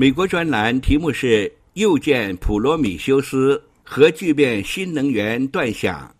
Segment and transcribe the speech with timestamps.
[0.00, 6.14] 美国专栏题目是“又见普罗米修斯核聚变新能源断响”。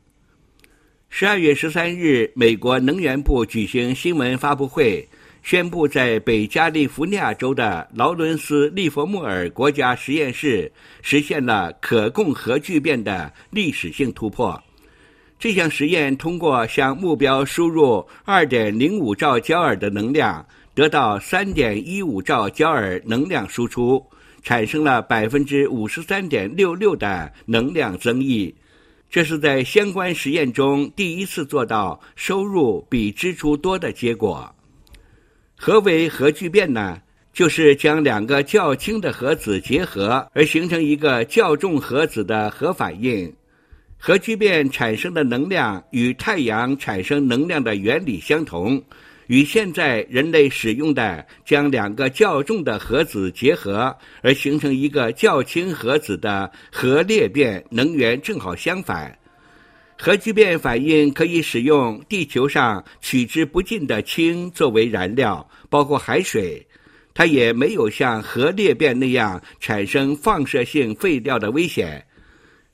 [1.09, 5.09] 十二月十三日，美国能源部举行新闻发布会，
[5.45, 14.61] 宣布在北加利福尼亚州的劳伦斯利佛莫尔国家实验室实现了可供核聚变的历史性突破。
[15.39, 20.45] 这项实验通过向目标输入二点零五兆焦耳的能量，
[20.79, 24.01] 得到三点一五兆焦耳能量输出，
[24.45, 28.55] 产生了百分之五十三点六六的能量增益。
[29.11, 34.55] 这是在相关实验中第一次做到收入比支出多的结果。
[35.57, 37.01] 何为核聚变呢？
[37.33, 43.35] 就是将两个较轻的核子结合，而形成一个较重核子的核反应。
[43.97, 48.81] 核聚变产生的能量与太阳产生能量的原理相同，
[49.29, 59.17] 与现在人类使用的将两个较重的核子结合而形成一个较轻核子的核裂变能源正好相反。
[59.99, 66.67] 核聚变反应可以使用地球上取之不尽的氢作为燃料，包括海水，
[67.13, 72.07] 它也没有像核裂变那样产生放射性废料的危险。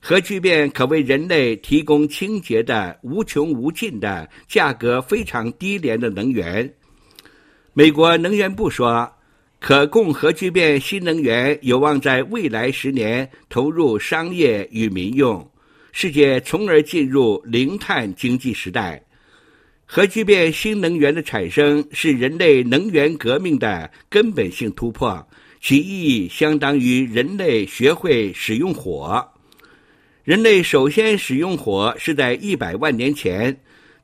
[0.07, 6.71] 核聚变可为人类提供清洁的、无穷无尽的、价格非常低廉的能源。
[7.73, 9.11] 美国能源部说，
[9.59, 15.49] 可供核聚变新能源有望在未来十年投入商业与民用，
[15.91, 19.03] 世界从而进入零碳经济时代。
[19.87, 25.27] 核聚变新能源的产生是人类能源革命的根本性突破，
[25.59, 29.27] 其意义相当于人类学会使用火。
[30.25, 33.55] 人类首先使用火是在一百万年前，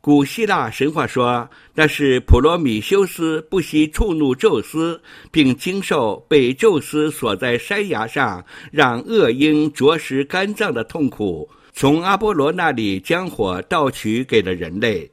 [0.01, 15.09] 古希腊神话说那是普罗米修斯不惜触怒宙斯，并经受被宙斯锁在山崖上让恶鹰啄食肝脏的痛苦，从阿波罗那里将火盗取给了人类。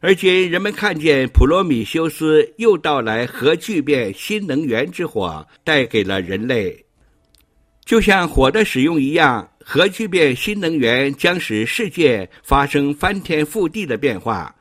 [0.00, 6.84] 而今人们看见普罗米修斯又到来核聚变新能源之火，带给了人类，
[7.84, 9.48] 就像火的使用一样。
[9.64, 14.52] 核聚变新能源将使世界发生翻天覆地的变化，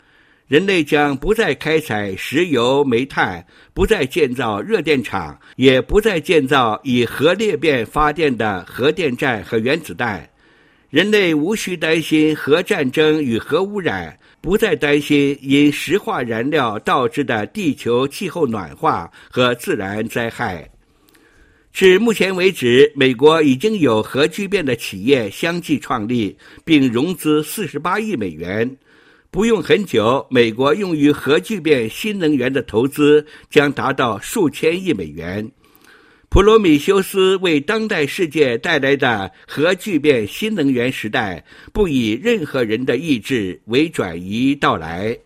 [0.48, 3.44] 人类将不再开采石油、煤炭，
[3.74, 10.30] 不再建造热电厂，也不再建造以核裂变发电的核电站和原子弹。
[10.92, 20.70] 人类无需担心核战争与核污染，不再担心因石化燃料导致的地球气候暖化和自然灾害。
[21.74, 28.78] 至目前为止，美国已经有核聚变的企业相继创立，并融资四十八亿美元。
[29.32, 35.50] 不用很久，美国用于核聚变新能源的投资将达到数千亿美元。
[36.28, 41.44] 普罗米修斯为当代世界带来的核聚变新能源时代，
[41.74, 45.18] 不以任何人的意志为转移到来。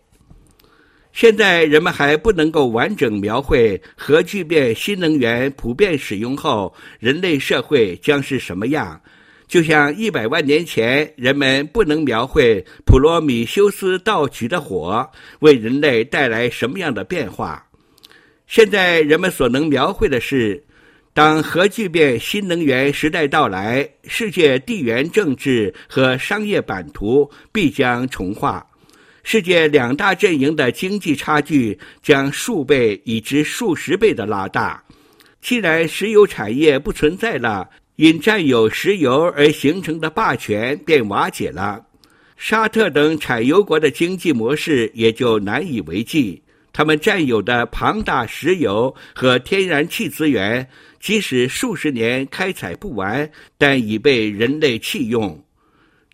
[1.16, 9.00] 现在人们还不能够完整描绘核聚变新能源普遍使用后人类社会将是什么样，
[9.48, 17.66] 就像一百万年前人们不能描绘普罗米修斯盗取的火为人类带来什么样的变化。
[18.46, 20.62] 现在人们所能描绘的是，
[21.14, 28.62] 当核聚变新能源时代到来，世界地缘政治和商业版图必将重画。
[29.28, 34.80] 世界两大阵营的经济差距将数倍以至数十倍的拉大。
[35.40, 41.84] 既然石油产业不存在了，因占有石油而形成的霸权便瓦解了。
[42.36, 46.40] 沙特等产油国的经济模式也就难以为继。
[46.72, 50.68] 他们占有的庞大石油和天然气资源，
[51.00, 53.28] 即使数十年开采不完，
[53.58, 55.44] 但已被人类弃用。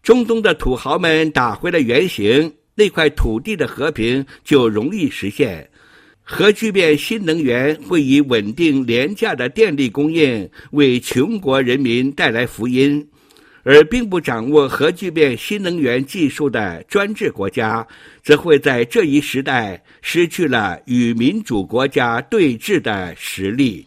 [0.03, 2.51] 中东的土豪们打回了原形。
[2.75, 5.69] 那块土地的和平就容易实现。
[6.25, 13.07] 核聚变新能源会以稳定廉价的电力供应为穷国人民带来福音，
[13.65, 17.87] 而并不掌握核聚变新能源技术的专制国家，
[18.23, 23.85] 则会在这一时代失去了与民主国家对峙的实力。